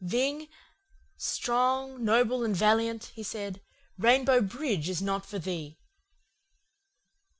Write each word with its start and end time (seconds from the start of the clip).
"'Ving, 0.03 0.47
strong, 1.15 2.03
noble, 2.03 2.43
and 2.43 2.55
valiant,' 2.55 3.11
he 3.13 3.21
said, 3.21 3.61
'Rainbow 3.99 4.41
Bridge 4.41 4.89
is 4.89 4.99
not 4.99 5.27
for 5.27 5.37
thee. 5.37 5.77